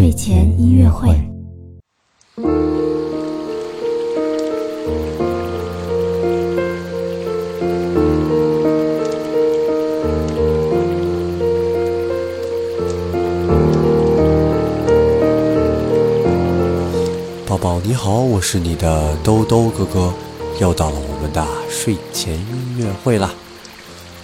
[0.00, 1.08] 睡前音乐会。
[17.46, 20.14] 宝宝你好，我是你的兜兜哥哥，
[20.62, 23.34] 又到了我们的睡前音乐会啦。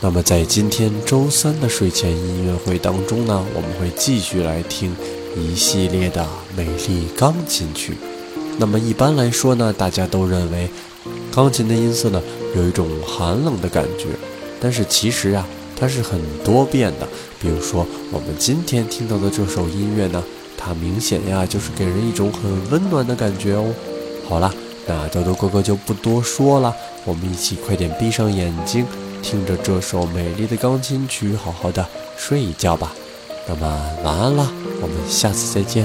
[0.00, 4.92] 那么在今天周三的睡前音乐会当中呢，我们会继续来听
[5.36, 6.26] 一系列的
[6.56, 7.94] 美丽钢琴曲。
[8.58, 10.68] 那么一般来说呢，大家都认为
[11.32, 12.22] 钢琴的音色呢
[12.54, 14.08] 有一种寒冷的感觉，
[14.60, 17.08] 但是其实啊，它是很多变的。
[17.40, 20.22] 比如说我们今天听到的这首音乐呢，
[20.58, 23.72] 它明显呀就是给人一种很温暖的感觉哦。
[24.28, 24.52] 好了，
[24.86, 28.84] 那豆豆哥哥就不多说了，我们一起快点闭上眼睛。
[29.22, 31.86] 听着这首美丽的钢琴曲，好好的
[32.16, 32.94] 睡一觉吧。
[33.52, 34.46] 那么晚安啦，
[34.80, 35.84] 我们下次再见。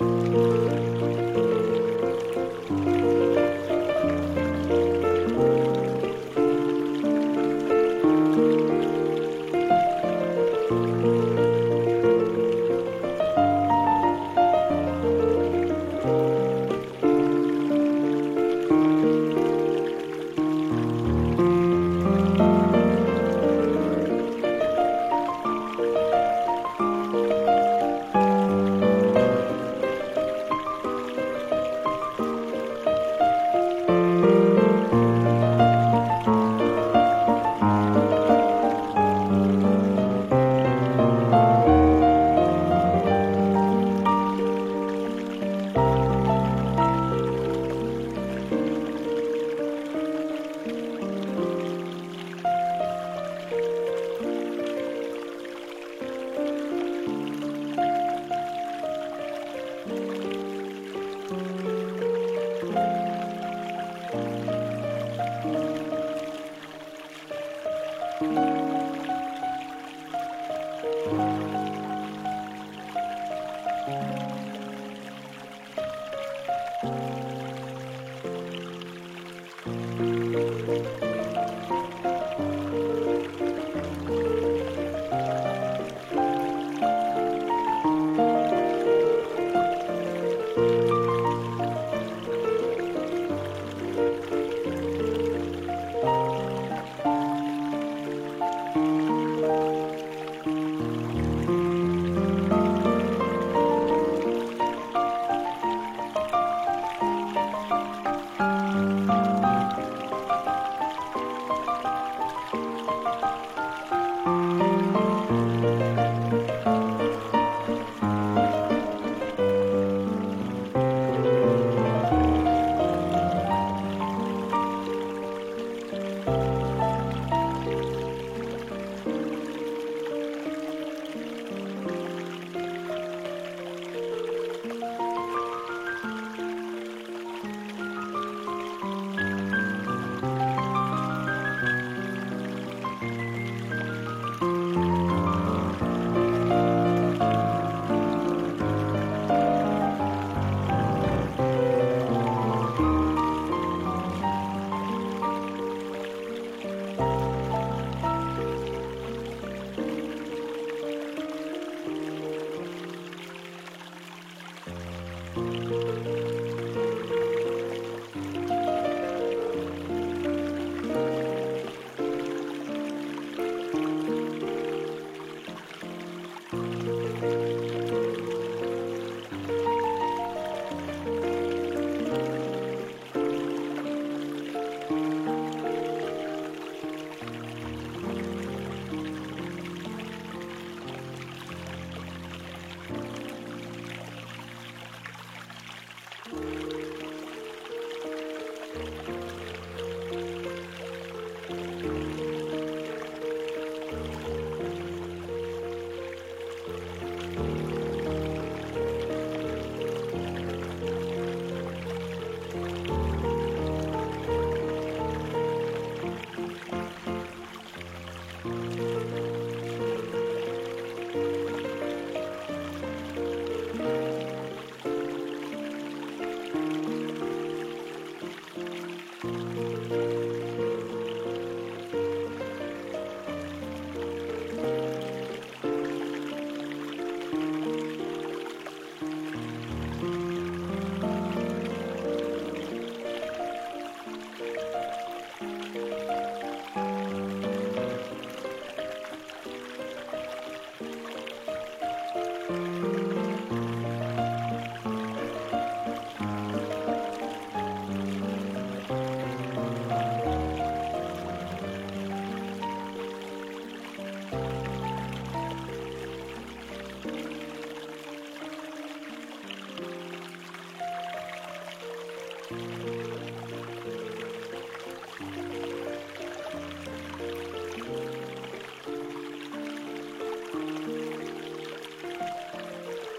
[0.00, 0.77] Música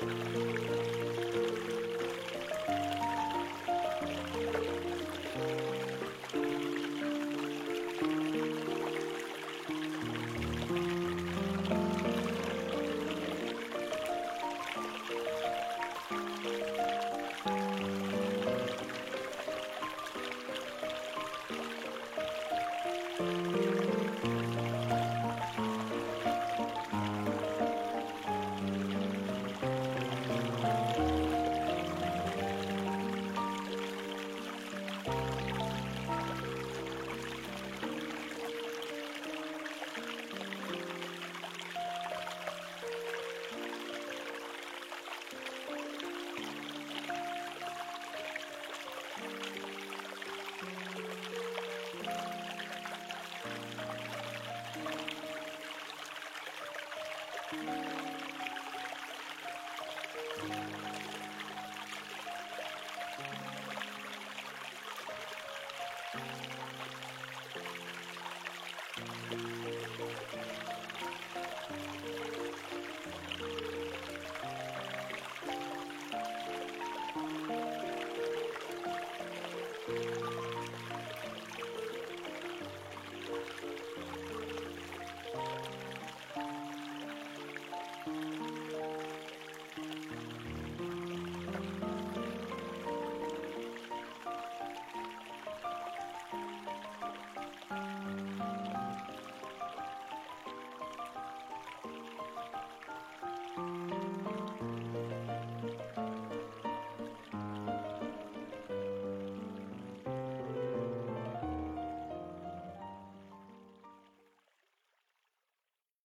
[0.01, 0.59] Música